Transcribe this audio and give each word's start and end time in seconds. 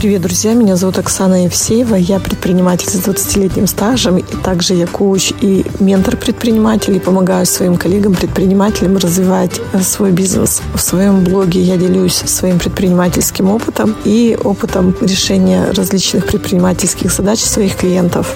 Привет, 0.00 0.22
друзья! 0.22 0.54
Меня 0.54 0.76
зовут 0.76 0.96
Оксана 0.96 1.44
Евсеева. 1.44 1.94
Я 1.94 2.20
предприниматель 2.20 2.88
с 2.88 3.06
20-летним 3.06 3.66
стажем. 3.66 4.16
И 4.16 4.22
также 4.22 4.72
я 4.72 4.86
коуч 4.86 5.30
и 5.42 5.66
ментор 5.78 6.16
предпринимателей. 6.16 7.00
Помогаю 7.00 7.44
своим 7.44 7.76
коллегам-предпринимателям 7.76 8.96
развивать 8.96 9.60
э, 9.74 9.82
свой 9.82 10.12
бизнес. 10.12 10.62
В 10.72 10.80
своем 10.80 11.22
блоге 11.22 11.60
я 11.60 11.76
делюсь 11.76 12.14
своим 12.14 12.58
предпринимательским 12.58 13.50
опытом 13.50 13.94
и 14.06 14.38
опытом 14.42 14.96
решения 15.02 15.70
различных 15.72 16.24
предпринимательских 16.24 17.12
задач 17.12 17.40
своих 17.40 17.76
клиентов. 17.76 18.34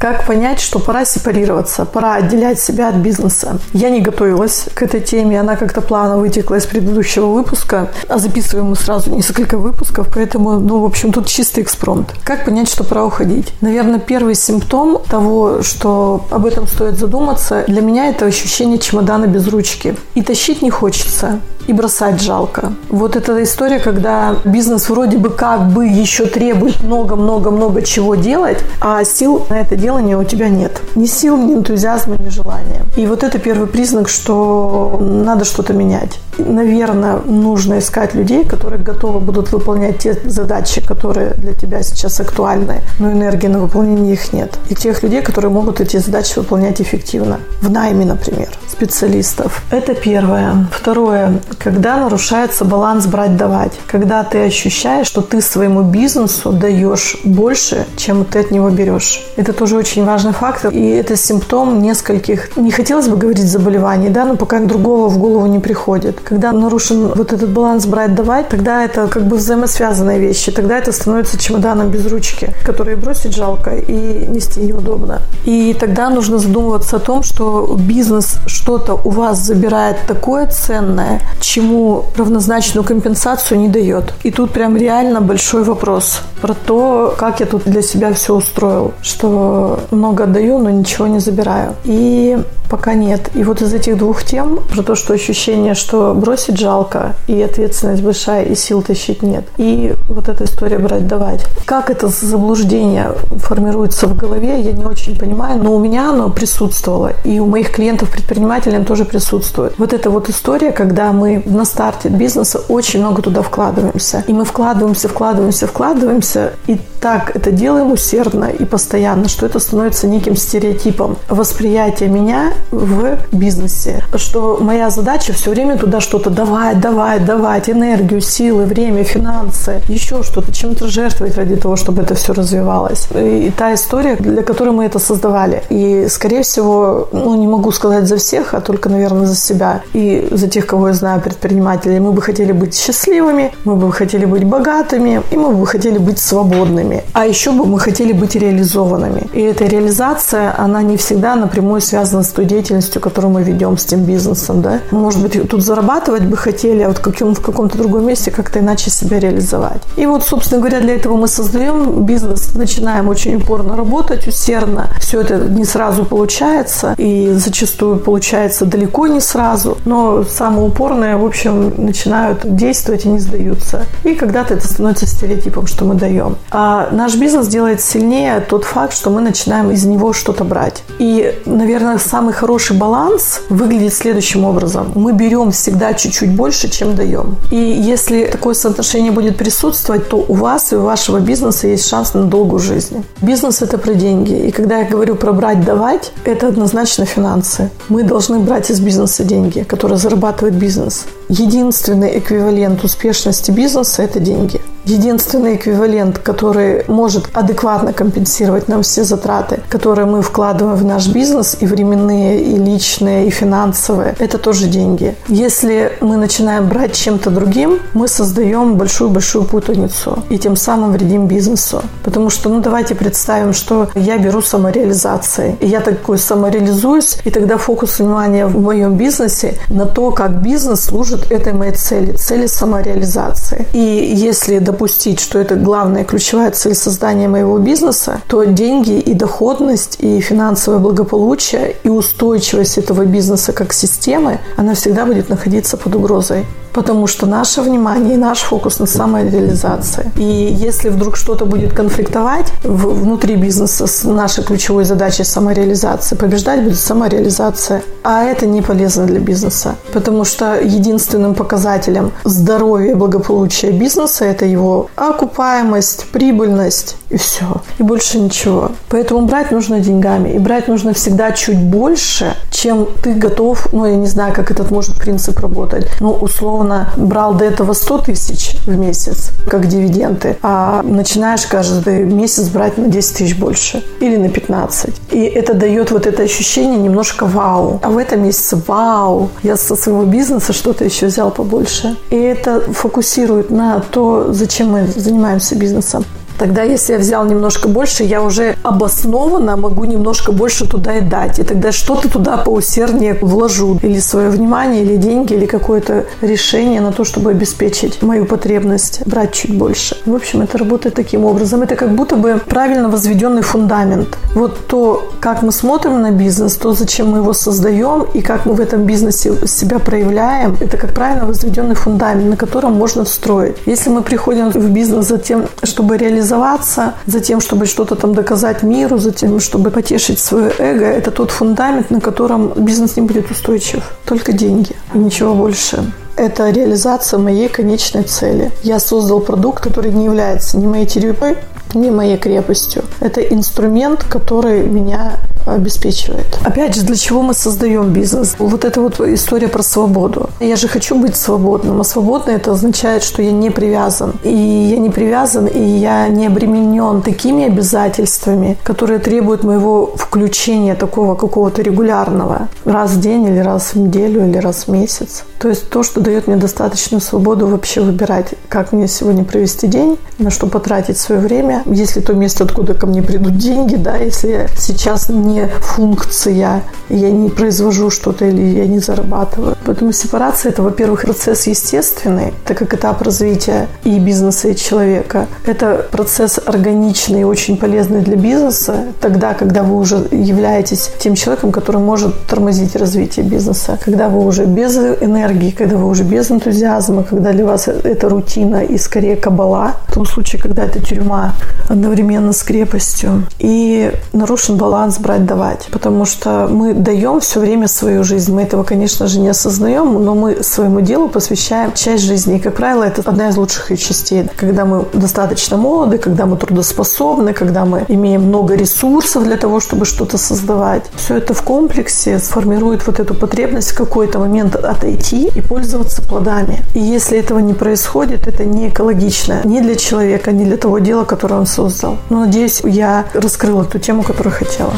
Как 0.00 0.24
понять, 0.24 0.60
что 0.60 0.78
пора 0.78 1.04
сепарироваться, 1.04 1.84
пора 1.84 2.14
отделять 2.14 2.58
себя 2.58 2.88
от 2.88 2.94
бизнеса? 2.94 3.58
Я 3.74 3.90
не 3.90 4.00
готовилась 4.00 4.64
к 4.72 4.82
этой 4.82 5.02
теме, 5.02 5.38
она 5.38 5.56
как-то 5.56 5.82
плавно 5.82 6.16
вытекла 6.16 6.54
из 6.54 6.64
предыдущего 6.64 7.26
выпуска, 7.26 7.90
а 8.08 8.16
записываем 8.16 8.70
мы 8.70 8.76
сразу 8.76 9.10
несколько 9.10 9.58
выпусков, 9.58 10.08
поэтому, 10.14 10.58
ну, 10.58 10.80
в 10.80 10.86
общем, 10.86 11.12
тут 11.12 11.26
чистый 11.26 11.64
экспромт. 11.64 12.14
Как 12.24 12.46
понять, 12.46 12.70
что 12.70 12.82
пора 12.82 13.04
уходить? 13.04 13.52
Наверное, 13.60 13.98
первый 13.98 14.36
симптом 14.36 15.02
того, 15.06 15.62
что 15.62 16.24
об 16.30 16.46
этом 16.46 16.66
стоит 16.66 16.98
задуматься, 16.98 17.64
для 17.66 17.82
меня 17.82 18.08
это 18.08 18.24
ощущение 18.24 18.78
чемодана 18.78 19.26
без 19.26 19.46
ручки. 19.48 19.96
И 20.14 20.22
тащить 20.22 20.62
не 20.62 20.70
хочется 20.70 21.40
и 21.70 21.72
бросать 21.72 22.20
жалко. 22.20 22.72
Вот 22.88 23.14
эта 23.14 23.42
история, 23.42 23.78
когда 23.78 24.34
бизнес 24.44 24.90
вроде 24.90 25.18
бы 25.18 25.30
как 25.30 25.68
бы 25.68 25.86
еще 25.86 26.26
требует 26.26 26.82
много-много-много 26.82 27.82
чего 27.82 28.16
делать, 28.16 28.58
а 28.80 29.04
сил 29.04 29.46
на 29.48 29.60
это 29.60 29.76
делание 29.76 30.18
у 30.18 30.24
тебя 30.24 30.48
нет. 30.48 30.82
Ни 30.96 31.06
сил, 31.06 31.36
ни 31.36 31.54
энтузиазма, 31.54 32.16
ни 32.16 32.28
желания. 32.28 32.82
И 32.96 33.06
вот 33.06 33.22
это 33.22 33.38
первый 33.38 33.68
признак, 33.68 34.08
что 34.08 34.98
надо 35.00 35.44
что-то 35.44 35.72
менять. 35.72 36.18
Наверное, 36.38 37.18
нужно 37.24 37.78
искать 37.78 38.14
людей, 38.14 38.44
которые 38.44 38.82
готовы 38.82 39.20
будут 39.20 39.52
выполнять 39.52 39.98
те 39.98 40.14
задачи, 40.24 40.84
которые 40.84 41.34
для 41.34 41.52
тебя 41.52 41.82
сейчас 41.82 42.18
актуальны, 42.20 42.80
но 42.98 43.12
энергии 43.12 43.48
на 43.48 43.60
выполнение 43.60 44.14
их 44.14 44.32
нет. 44.32 44.58
И 44.70 44.74
тех 44.74 45.02
людей, 45.02 45.22
которые 45.22 45.52
могут 45.52 45.80
эти 45.80 45.98
задачи 45.98 46.38
выполнять 46.38 46.80
эффективно. 46.80 47.38
В 47.60 47.70
найме, 47.70 48.04
например, 48.04 48.48
специалистов. 48.68 49.62
Это 49.70 49.94
первое. 49.94 50.66
Второе 50.72 51.40
когда 51.62 51.96
нарушается 51.98 52.64
баланс 52.64 53.06
брать-давать, 53.06 53.72
когда 53.86 54.24
ты 54.24 54.38
ощущаешь, 54.38 55.06
что 55.06 55.20
ты 55.20 55.42
своему 55.42 55.82
бизнесу 55.82 56.52
даешь 56.52 57.18
больше, 57.22 57.86
чем 57.96 58.24
ты 58.24 58.40
от 58.40 58.50
него 58.50 58.70
берешь. 58.70 59.22
Это 59.36 59.52
тоже 59.52 59.76
очень 59.76 60.04
важный 60.04 60.32
фактор, 60.32 60.72
и 60.72 60.88
это 60.88 61.16
симптом 61.16 61.82
нескольких, 61.82 62.56
не 62.56 62.70
хотелось 62.70 63.08
бы 63.08 63.16
говорить 63.16 63.46
заболеваний, 63.46 64.08
да, 64.08 64.24
но 64.24 64.36
пока 64.36 64.60
другого 64.60 65.08
в 65.08 65.18
голову 65.18 65.46
не 65.46 65.58
приходит. 65.58 66.18
Когда 66.24 66.52
нарушен 66.52 67.08
вот 67.14 67.32
этот 67.32 67.50
баланс 67.50 67.86
брать-давать, 67.86 68.48
тогда 68.48 68.84
это 68.84 69.06
как 69.08 69.26
бы 69.26 69.36
взаимосвязанные 69.36 70.18
вещи, 70.18 70.50
тогда 70.52 70.78
это 70.78 70.92
становится 70.92 71.38
чемоданом 71.38 71.90
без 71.90 72.06
ручки, 72.06 72.54
который 72.64 72.96
бросить 72.96 73.36
жалко 73.36 73.76
и 73.76 74.26
нести 74.26 74.60
неудобно. 74.60 75.20
И 75.44 75.76
тогда 75.78 76.08
нужно 76.08 76.38
задумываться 76.38 76.96
о 76.96 77.00
том, 77.00 77.22
что 77.22 77.76
бизнес 77.78 78.36
что-то 78.46 78.94
у 78.94 79.10
вас 79.10 79.38
забирает 79.38 79.96
такое 80.06 80.46
ценное, 80.46 81.20
чему 81.40 82.04
равнозначную 82.16 82.84
компенсацию 82.84 83.60
не 83.60 83.68
дает. 83.68 84.14
И 84.22 84.30
тут 84.30 84.52
прям 84.52 84.76
реально 84.76 85.20
большой 85.20 85.64
вопрос 85.64 86.20
про 86.40 86.54
то, 86.54 87.14
как 87.18 87.40
я 87.40 87.46
тут 87.46 87.64
для 87.64 87.82
себя 87.82 88.12
все 88.12 88.34
устроил, 88.34 88.92
что 89.02 89.80
много 89.90 90.24
отдаю, 90.24 90.58
но 90.58 90.70
ничего 90.70 91.06
не 91.06 91.18
забираю. 91.18 91.74
И 91.84 92.38
пока 92.70 92.94
нет. 92.94 93.30
И 93.34 93.42
вот 93.42 93.60
из 93.62 93.74
этих 93.74 93.98
двух 93.98 94.22
тем 94.22 94.60
про 94.72 94.82
то, 94.82 94.94
что 94.94 95.12
ощущение, 95.12 95.74
что 95.74 96.14
бросить 96.14 96.58
жалко, 96.58 97.16
и 97.26 97.42
ответственность 97.42 98.02
большая, 98.02 98.44
и 98.44 98.54
сил 98.54 98.80
тащить 98.82 99.22
нет. 99.22 99.44
И 99.58 99.94
вот 100.08 100.28
эта 100.28 100.44
история 100.44 100.78
брать-давать. 100.78 101.44
Как 101.66 101.90
это 101.90 102.08
заблуждение 102.08 103.12
формируется 103.38 104.06
в 104.06 104.16
голове, 104.16 104.60
я 104.60 104.72
не 104.72 104.84
очень 104.84 105.18
понимаю, 105.18 105.62
но 105.62 105.74
у 105.74 105.80
меня 105.80 106.10
оно 106.10 106.30
присутствовало, 106.30 107.12
и 107.24 107.40
у 107.40 107.46
моих 107.46 107.72
клиентов-предпринимателей 107.72 108.84
тоже 108.84 109.04
присутствует. 109.04 109.74
Вот 109.78 109.92
эта 109.92 110.08
вот 110.10 110.28
история, 110.28 110.70
когда 110.70 111.12
мы 111.12 111.29
на 111.38 111.64
старте 111.64 112.08
бизнеса 112.08 112.60
очень 112.68 113.00
много 113.00 113.22
туда 113.22 113.42
вкладываемся. 113.42 114.24
И 114.26 114.32
мы 114.32 114.44
вкладываемся, 114.44 115.08
вкладываемся, 115.08 115.66
вкладываемся, 115.66 116.52
и 116.66 116.78
так 117.00 117.34
это 117.34 117.50
делаем 117.50 117.92
усердно 117.92 118.44
и 118.44 118.64
постоянно, 118.64 119.28
что 119.28 119.46
это 119.46 119.58
становится 119.58 120.06
неким 120.06 120.36
стереотипом 120.36 121.16
восприятия 121.28 122.08
меня 122.08 122.52
в 122.70 123.18
бизнесе. 123.32 124.04
Что 124.14 124.58
моя 124.60 124.90
задача 124.90 125.32
все 125.32 125.50
время 125.50 125.78
туда 125.78 126.00
что-то 126.00 126.30
давать, 126.30 126.80
давать, 126.80 127.24
давать, 127.24 127.70
энергию, 127.70 128.20
силы, 128.20 128.64
время, 128.64 129.04
финансы, 129.04 129.82
еще 129.88 130.22
что-то, 130.22 130.52
чем-то 130.52 130.88
жертвовать 130.88 131.36
ради 131.36 131.56
того, 131.56 131.76
чтобы 131.76 132.02
это 132.02 132.14
все 132.14 132.32
развивалось. 132.32 133.08
И 133.14 133.52
та 133.56 133.74
история, 133.74 134.16
для 134.16 134.42
которой 134.42 134.70
мы 134.70 134.84
это 134.84 134.98
создавали. 134.98 135.62
И, 135.70 136.06
скорее 136.08 136.42
всего, 136.42 137.08
ну, 137.12 137.34
не 137.36 137.46
могу 137.46 137.72
сказать 137.72 138.06
за 138.06 138.16
всех, 138.16 138.54
а 138.54 138.60
только, 138.60 138.88
наверное, 138.88 139.26
за 139.26 139.36
себя 139.36 139.82
и 139.94 140.28
за 140.30 140.48
тех, 140.48 140.66
кого 140.66 140.88
я 140.88 140.94
знаю, 140.94 141.19
предпринимателей. 141.20 142.00
Мы 142.00 142.12
бы 142.12 142.22
хотели 142.22 142.52
быть 142.52 142.74
счастливыми, 142.74 143.52
мы 143.64 143.76
бы 143.76 143.92
хотели 143.92 144.24
быть 144.24 144.44
богатыми, 144.44 145.22
и 145.30 145.36
мы 145.36 145.54
бы 145.54 145.66
хотели 145.66 145.98
быть 145.98 146.18
свободными. 146.18 147.04
А 147.12 147.26
еще 147.26 147.52
бы 147.52 147.66
мы 147.66 147.78
хотели 147.78 148.12
быть 148.12 148.34
реализованными. 148.34 149.28
И 149.32 149.40
эта 149.40 149.64
реализация, 149.66 150.54
она 150.58 150.82
не 150.82 150.96
всегда 150.96 151.36
напрямую 151.36 151.80
связана 151.80 152.22
с 152.22 152.28
той 152.28 152.44
деятельностью, 152.44 153.00
которую 153.00 153.32
мы 153.32 153.42
ведем 153.42 153.78
с 153.78 153.84
тем 153.84 154.04
бизнесом. 154.04 154.62
Да? 154.62 154.80
Может 154.90 155.22
быть, 155.22 155.48
тут 155.48 155.62
зарабатывать 155.62 156.24
бы 156.24 156.36
хотели, 156.36 156.82
а 156.82 156.88
вот 156.88 156.98
каким, 156.98 157.34
в 157.34 157.40
каком-то 157.40 157.78
другом 157.78 158.06
месте 158.06 158.30
как-то 158.30 158.58
иначе 158.58 158.90
себя 158.90 159.18
реализовать. 159.18 159.82
И 159.96 160.06
вот, 160.06 160.24
собственно 160.24 160.60
говоря, 160.60 160.80
для 160.80 160.94
этого 160.94 161.16
мы 161.16 161.28
создаем 161.28 162.04
бизнес, 162.04 162.54
начинаем 162.54 163.08
очень 163.08 163.36
упорно 163.36 163.76
работать, 163.76 164.26
усердно. 164.26 164.90
Все 165.00 165.20
это 165.20 165.38
не 165.38 165.64
сразу 165.64 166.04
получается, 166.04 166.94
и 166.96 167.32
зачастую 167.32 167.98
получается 167.98 168.64
далеко 168.64 169.06
не 169.06 169.20
сразу, 169.20 169.78
но 169.84 170.24
самое 170.24 170.66
упорное 170.66 171.09
в 171.16 171.24
общем, 171.24 171.72
начинают 171.76 172.40
действовать 172.44 173.04
и 173.04 173.08
не 173.08 173.18
сдаются. 173.18 173.84
И 174.04 174.14
когда-то 174.14 174.54
это 174.54 174.66
становится 174.66 175.06
стереотипом, 175.06 175.66
что 175.66 175.84
мы 175.84 175.94
даем. 175.94 176.36
А 176.50 176.88
наш 176.92 177.16
бизнес 177.16 177.48
делает 177.48 177.80
сильнее 177.80 178.40
тот 178.40 178.64
факт, 178.64 178.94
что 178.94 179.10
мы 179.10 179.20
начинаем 179.20 179.70
из 179.70 179.84
него 179.84 180.12
что-то 180.12 180.44
брать. 180.44 180.82
И, 180.98 181.34
наверное, 181.46 181.98
самый 181.98 182.32
хороший 182.32 182.76
баланс 182.76 183.42
выглядит 183.48 183.94
следующим 183.94 184.44
образом. 184.44 184.92
Мы 184.94 185.12
берем 185.12 185.50
всегда 185.50 185.94
чуть-чуть 185.94 186.30
больше, 186.34 186.68
чем 186.68 186.94
даем. 186.94 187.36
И 187.50 187.56
если 187.56 188.26
такое 188.26 188.54
соотношение 188.54 189.12
будет 189.12 189.36
присутствовать, 189.36 190.08
то 190.08 190.16
у 190.16 190.34
вас 190.34 190.72
и 190.72 190.76
у 190.76 190.82
вашего 190.82 191.20
бизнеса 191.20 191.68
есть 191.68 191.88
шанс 191.88 192.14
на 192.14 192.24
долгую 192.24 192.60
жизнь. 192.60 193.04
Бизнес– 193.20 193.62
это 193.62 193.78
про 193.78 193.94
деньги. 193.94 194.46
И 194.48 194.50
когда 194.50 194.78
я 194.78 194.84
говорю 194.84 195.14
про 195.14 195.32
брать-давать, 195.32 196.12
это 196.24 196.48
однозначно 196.48 197.04
финансы. 197.04 197.70
Мы 197.88 198.02
должны 198.02 198.38
брать 198.40 198.70
из 198.70 198.80
бизнеса 198.80 199.24
деньги, 199.24 199.60
которые 199.62 199.98
зарабатывает 199.98 200.54
бизнес 200.54 200.99
единственный 201.28 202.18
эквивалент 202.18 202.84
успешности 202.84 203.50
бизнеса– 203.50 204.02
это 204.04 204.20
деньги 204.20 204.60
единственный 204.90 205.56
эквивалент, 205.56 206.18
который 206.18 206.84
может 206.88 207.28
адекватно 207.32 207.92
компенсировать 207.92 208.68
нам 208.68 208.82
все 208.82 209.04
затраты, 209.04 209.60
которые 209.68 210.06
мы 210.06 210.22
вкладываем 210.22 210.76
в 210.76 210.84
наш 210.84 211.08
бизнес, 211.08 211.56
и 211.60 211.66
временные, 211.66 212.42
и 212.42 212.56
личные, 212.56 213.26
и 213.26 213.30
финансовые, 213.30 214.14
это 214.18 214.38
тоже 214.38 214.66
деньги. 214.66 215.14
Если 215.28 215.92
мы 216.00 216.16
начинаем 216.16 216.68
брать 216.68 216.94
чем-то 216.94 217.30
другим, 217.30 217.78
мы 217.94 218.08
создаем 218.08 218.74
большую-большую 218.74 219.44
путаницу 219.44 220.24
и 220.28 220.38
тем 220.38 220.56
самым 220.56 220.92
вредим 220.92 221.26
бизнесу. 221.26 221.82
Потому 222.04 222.30
что, 222.30 222.48
ну, 222.48 222.60
давайте 222.60 222.94
представим, 222.94 223.52
что 223.52 223.88
я 223.94 224.18
беру 224.18 224.42
самореализацией, 224.42 225.56
и 225.60 225.66
я 225.66 225.80
такой 225.80 226.18
самореализуюсь, 226.18 227.18
и 227.24 227.30
тогда 227.30 227.56
фокус 227.56 227.98
внимания 227.98 228.46
в 228.46 228.60
моем 228.60 228.96
бизнесе 228.96 229.54
на 229.68 229.86
то, 229.86 230.10
как 230.10 230.42
бизнес 230.42 230.80
служит 230.80 231.30
этой 231.30 231.52
моей 231.52 231.72
цели, 231.72 232.12
цели 232.12 232.46
самореализации. 232.46 233.66
И 233.72 234.12
если, 234.14 234.58
допустить, 234.80 235.20
что 235.20 235.38
это 235.38 235.56
главная 235.56 236.04
ключевая 236.04 236.50
цель 236.52 236.74
создания 236.74 237.28
моего 237.28 237.58
бизнеса, 237.58 238.22
то 238.28 238.44
деньги 238.44 238.98
и 238.98 239.12
доходность, 239.12 239.98
и 240.00 240.20
финансовое 240.20 240.78
благополучие, 240.78 241.76
и 241.84 241.90
устойчивость 241.90 242.78
этого 242.78 243.04
бизнеса 243.04 243.52
как 243.52 243.74
системы, 243.74 244.38
она 244.56 244.72
всегда 244.72 245.04
будет 245.04 245.28
находиться 245.28 245.76
под 245.76 245.96
угрозой. 245.96 246.46
Потому 246.72 247.06
что 247.06 247.26
наше 247.26 247.62
внимание 247.62 248.14
и 248.14 248.16
наш 248.16 248.38
фокус 248.40 248.78
на 248.78 248.86
самореализации. 248.86 250.10
И 250.16 250.22
если 250.22 250.88
вдруг 250.88 251.16
что-то 251.16 251.44
будет 251.44 251.72
конфликтовать 251.72 252.52
внутри 252.62 253.36
бизнеса 253.36 253.86
с 253.86 254.04
нашей 254.04 254.44
ключевой 254.44 254.84
задачей 254.84 255.24
самореализации, 255.24 256.16
побеждать 256.16 256.62
будет 256.62 256.78
самореализация. 256.78 257.82
А 258.02 258.22
это 258.22 258.46
не 258.46 258.62
полезно 258.62 259.06
для 259.06 259.20
бизнеса. 259.20 259.76
Потому 259.92 260.24
что 260.24 260.60
единственным 260.60 261.34
показателем 261.34 262.12
здоровья 262.24 262.92
и 262.92 262.94
благополучия 262.94 263.72
бизнеса 263.72 264.24
это 264.24 264.44
его 264.44 264.88
окупаемость, 264.96 266.06
прибыльность 266.12 266.96
и 267.10 267.16
все. 267.16 267.62
И 267.78 267.82
больше 267.82 268.18
ничего. 268.18 268.70
Поэтому 268.88 269.26
брать 269.26 269.50
нужно 269.50 269.80
деньгами. 269.80 270.30
И 270.30 270.38
брать 270.38 270.68
нужно 270.68 270.92
всегда 270.92 271.32
чуть 271.32 271.58
больше, 271.58 272.34
чем 272.50 272.86
ты 273.02 273.14
готов, 273.14 273.72
ну, 273.72 273.86
я 273.86 273.96
не 273.96 274.06
знаю, 274.06 274.34
как 274.34 274.50
этот 274.50 274.70
может 274.70 274.96
принцип 274.96 275.38
работать, 275.40 275.86
но 276.00 276.12
условно 276.12 276.59
условно 276.60 276.92
брал 276.96 277.34
до 277.34 277.44
этого 277.44 277.72
100 277.72 277.98
тысяч 277.98 278.56
в 278.66 278.76
месяц, 278.76 279.30
как 279.48 279.66
дивиденды, 279.66 280.36
а 280.42 280.82
начинаешь 280.82 281.46
каждый 281.46 282.04
месяц 282.04 282.48
брать 282.48 282.78
на 282.78 282.88
10 282.88 283.16
тысяч 283.16 283.36
больше 283.36 283.82
или 284.00 284.16
на 284.16 284.28
15. 284.28 284.94
И 285.12 285.20
это 285.20 285.54
дает 285.54 285.90
вот 285.90 286.06
это 286.06 286.22
ощущение 286.22 286.78
немножко 286.78 287.26
вау. 287.26 287.80
А 287.82 287.88
в 287.88 287.98
этом 287.98 288.22
месяце 288.22 288.56
вау, 288.66 289.30
я 289.42 289.56
со 289.56 289.76
своего 289.76 290.04
бизнеса 290.04 290.52
что-то 290.52 290.84
еще 290.84 291.06
взял 291.06 291.30
побольше. 291.30 291.96
И 292.10 292.16
это 292.16 292.60
фокусирует 292.72 293.50
на 293.50 293.80
то, 293.80 294.32
зачем 294.32 294.70
мы 294.72 294.86
занимаемся 294.86 295.56
бизнесом. 295.56 296.04
Тогда, 296.40 296.62
если 296.62 296.94
я 296.94 296.98
взял 296.98 297.26
немножко 297.26 297.68
больше, 297.68 298.02
я 298.02 298.22
уже 298.22 298.56
обоснованно 298.62 299.58
могу 299.58 299.84
немножко 299.84 300.32
больше 300.32 300.66
туда 300.66 300.96
и 300.96 301.02
дать. 301.02 301.38
И 301.38 301.42
тогда 301.42 301.70
что-то 301.70 302.08
туда 302.08 302.38
поусерднее 302.38 303.18
вложу. 303.20 303.78
Или 303.82 304.00
свое 304.00 304.30
внимание, 304.30 304.82
или 304.82 304.96
деньги, 304.96 305.34
или 305.34 305.44
какое-то 305.44 306.06
решение 306.22 306.80
на 306.80 306.92
то, 306.92 307.04
чтобы 307.04 307.32
обеспечить 307.32 308.00
мою 308.00 308.24
потребность 308.24 309.02
брать 309.04 309.34
чуть 309.34 309.54
больше. 309.54 309.98
В 310.06 310.14
общем, 310.14 310.40
это 310.40 310.56
работает 310.56 310.94
таким 310.94 311.26
образом. 311.26 311.60
Это 311.60 311.76
как 311.76 311.94
будто 311.94 312.16
бы 312.16 312.40
правильно 312.48 312.88
возведенный 312.88 313.42
фундамент. 313.42 314.16
Вот 314.34 314.66
то, 314.66 315.10
как 315.20 315.42
мы 315.42 315.52
смотрим 315.52 316.00
на 316.00 316.10
бизнес, 316.10 316.56
то, 316.56 316.72
зачем 316.72 317.10
мы 317.10 317.18
его 317.18 317.34
создаем, 317.34 318.06
и 318.14 318.22
как 318.22 318.46
мы 318.46 318.54
в 318.54 318.60
этом 318.60 318.84
бизнесе 318.84 319.46
себя 319.46 319.78
проявляем, 319.78 320.56
это 320.58 320.78
как 320.78 320.94
правильно 320.94 321.26
возведенный 321.26 321.74
фундамент, 321.74 322.30
на 322.30 322.36
котором 322.38 322.72
можно 322.72 323.04
встроить. 323.04 323.56
Если 323.66 323.90
мы 323.90 324.00
приходим 324.00 324.48
в 324.48 324.70
бизнес 324.70 325.06
за 325.06 325.18
тем, 325.18 325.44
чтобы 325.64 325.98
реализовать 325.98 326.29
реализоваться, 326.30 326.94
за 327.06 327.20
тем, 327.20 327.40
чтобы 327.40 327.66
что-то 327.66 327.96
там 327.96 328.14
доказать 328.14 328.62
миру, 328.62 328.98
за 328.98 329.12
тем, 329.12 329.40
чтобы 329.40 329.70
потешить 329.70 330.18
свое 330.18 330.52
эго, 330.58 330.84
это 330.84 331.10
тот 331.10 331.30
фундамент, 331.30 331.90
на 331.90 332.00
котором 332.00 332.52
бизнес 332.56 332.96
не 332.96 333.02
будет 333.02 333.30
устойчив. 333.30 333.82
Только 334.04 334.32
деньги 334.32 334.76
и 334.94 334.98
ничего 334.98 335.34
больше 335.34 335.84
это 336.16 336.50
реализация 336.50 337.18
моей 337.18 337.48
конечной 337.48 338.02
цели. 338.02 338.50
Я 338.62 338.78
создал 338.78 339.20
продукт, 339.20 339.62
который 339.62 339.90
не 339.90 340.04
является 340.04 340.58
ни 340.58 340.66
моей 340.66 340.84
тюрьмой, 340.84 341.38
не 341.72 341.90
моей 341.90 342.18
крепостью. 342.18 342.82
Это 343.00 343.22
инструмент, 343.22 344.04
который 344.04 344.66
меня 344.66 345.12
обеспечивает. 345.54 346.38
Опять 346.44 346.74
же, 346.74 346.82
для 346.82 346.96
чего 346.96 347.22
мы 347.22 347.34
создаем 347.34 347.92
бизнес? 347.92 348.36
Вот 348.38 348.64
эта 348.64 348.80
вот 348.80 349.00
история 349.00 349.48
про 349.48 349.62
свободу. 349.62 350.30
Я 350.40 350.56
же 350.56 350.68
хочу 350.68 350.94
быть 350.96 351.16
свободным, 351.16 351.80
а 351.80 351.84
свободно 351.84 352.30
это 352.30 352.52
означает, 352.52 353.02
что 353.02 353.22
я 353.22 353.32
не 353.32 353.50
привязан. 353.50 354.14
И 354.22 354.34
я 354.34 354.78
не 354.78 354.90
привязан, 354.90 355.46
и 355.46 355.62
я 355.62 356.08
не 356.08 356.26
обременен 356.26 357.02
такими 357.02 357.46
обязательствами, 357.46 358.56
которые 358.62 358.98
требуют 358.98 359.44
моего 359.44 359.86
включения 359.96 360.74
такого 360.74 361.14
какого-то 361.14 361.62
регулярного. 361.62 362.48
Раз 362.64 362.92
в 362.92 363.00
день 363.00 363.24
или 363.24 363.38
раз 363.38 363.74
в 363.74 363.76
неделю 363.76 364.26
или 364.26 364.38
раз 364.38 364.64
в 364.66 364.68
месяц. 364.68 365.24
То 365.38 365.48
есть 365.48 365.70
то, 365.70 365.82
что 365.82 366.00
дает 366.00 366.26
мне 366.26 366.36
достаточную 366.36 367.00
свободу 367.00 367.46
вообще 367.46 367.80
выбирать, 367.80 368.34
как 368.48 368.72
мне 368.72 368.88
сегодня 368.88 369.24
провести 369.24 369.66
день, 369.66 369.98
на 370.18 370.30
что 370.30 370.46
потратить 370.46 370.98
свое 370.98 371.20
время. 371.20 371.62
Если 371.66 372.00
то 372.00 372.12
место, 372.12 372.44
откуда 372.44 372.74
ко 372.74 372.86
мне 372.86 373.02
придут 373.02 373.38
деньги, 373.38 373.76
да, 373.76 373.96
если 373.96 374.28
я 374.28 374.48
сейчас 374.56 375.08
не 375.08 375.39
функция, 375.48 376.62
я 376.88 377.10
не 377.10 377.28
произвожу 377.28 377.90
что-то 377.90 378.24
или 378.24 378.58
я 378.58 378.66
не 378.66 378.78
зарабатываю. 378.78 379.56
Поэтому 379.64 379.92
сепарация– 379.92 380.50
это, 380.52 380.62
во-первых, 380.62 381.02
процесс 381.02 381.46
естественный, 381.46 382.34
так 382.44 382.58
как 382.58 382.74
этап 382.74 383.02
развития 383.02 383.68
и 383.84 383.98
бизнеса, 383.98 384.48
и 384.48 384.56
человека. 384.56 385.26
Это 385.46 385.86
процесс 385.90 386.40
органичный 386.44 387.20
и 387.20 387.24
очень 387.24 387.56
полезный 387.56 388.00
для 388.00 388.16
бизнеса, 388.16 388.86
тогда, 389.00 389.34
когда 389.34 389.62
вы 389.62 389.76
уже 389.76 389.96
являетесь 390.10 390.90
тем 390.98 391.14
человеком, 391.14 391.52
который 391.52 391.80
может 391.80 392.26
тормозить 392.26 392.76
развитие 392.76 393.24
бизнеса, 393.24 393.78
когда 393.84 394.08
вы 394.08 394.24
уже 394.24 394.44
без 394.44 394.76
энергии 394.76 395.50
когда 395.60 395.76
вы 395.76 395.88
уже 395.88 396.04
без 396.04 396.30
энтузиазма, 396.30 397.04
когда 397.04 397.32
для 397.32 397.44
вас 397.44 397.68
это 397.68 398.08
рутина 398.08 398.64
и 398.64 398.78
скорее 398.78 399.16
кабала, 399.16 399.76
в 399.88 399.94
том 399.94 400.06
случае, 400.06 400.40
когда 400.40 400.64
это 400.64 400.80
тюрьма 400.80 401.34
одновременно 401.68 402.32
с 402.32 402.42
крепостью, 402.42 403.26
и 403.38 403.92
нарушен 404.12 404.56
баланс 404.56 404.98
брать-давать, 405.30 405.68
потому 405.70 406.04
что 406.04 406.48
мы 406.50 406.74
даем 406.74 407.20
все 407.20 407.40
время 407.40 407.68
свою 407.68 408.04
жизнь. 408.04 408.34
Мы 408.34 408.42
этого, 408.42 408.64
конечно 408.64 409.06
же, 409.06 409.20
не 409.20 409.28
осознаем, 409.28 410.04
но 410.04 410.14
мы 410.14 410.42
своему 410.42 410.80
делу 410.80 411.08
посвящаем 411.08 411.72
часть 411.74 412.04
жизни. 412.04 412.36
И, 412.36 412.40
как 412.40 412.54
правило, 412.54 412.84
это 412.84 413.02
одна 413.04 413.28
из 413.28 413.36
лучших 413.36 413.70
ее 413.70 413.76
частей. 413.76 414.28
Когда 414.36 414.64
мы 414.64 414.84
достаточно 414.92 415.56
молоды, 415.56 415.98
когда 415.98 416.26
мы 416.26 416.36
трудоспособны, 416.36 417.32
когда 417.32 417.64
мы 417.64 417.84
имеем 417.88 418.22
много 418.22 418.54
ресурсов 418.54 419.24
для 419.24 419.36
того, 419.36 419.60
чтобы 419.60 419.84
что-то 419.84 420.18
создавать. 420.18 420.82
Все 420.96 421.16
это 421.16 421.34
в 421.34 421.42
комплексе 421.42 422.18
сформирует 422.18 422.86
вот 422.86 423.00
эту 423.00 423.14
потребность 423.14 423.70
в 423.70 423.76
какой-то 423.76 424.18
момент 424.18 424.56
отойти 424.56 425.30
и 425.34 425.40
пользоваться 425.40 426.02
плодами. 426.02 426.58
И 426.74 426.80
если 426.80 427.18
этого 427.18 427.40
не 427.40 427.54
происходит, 427.54 428.26
это 428.26 428.44
не 428.44 428.68
экологично 428.68 429.40
ни 429.44 429.60
для 429.60 429.74
человека, 429.74 430.32
ни 430.32 430.44
для 430.44 430.56
того 430.56 430.78
дела, 430.78 431.04
которое 431.04 431.36
он 431.40 431.46
создал. 431.46 431.96
Но 432.10 432.20
надеюсь, 432.20 432.60
я 432.64 433.04
раскрыла 433.14 433.64
ту 433.64 433.78
тему, 433.78 434.02
которую 434.02 434.34
хотела. 434.34 434.72